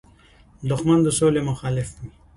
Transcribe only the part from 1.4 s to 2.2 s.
مخالف وي